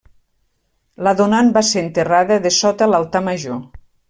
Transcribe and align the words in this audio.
La 1.07 1.13
donant 1.19 1.51
va 1.59 1.63
ser 1.73 1.83
enterrada 1.83 2.39
dessota 2.47 2.89
l'altar 2.95 3.23
major. 3.33 3.63